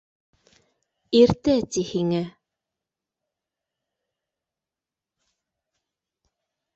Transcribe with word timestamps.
—Иртә, 1.19 1.53
ти, 1.75 1.83
һиңә 1.89 2.21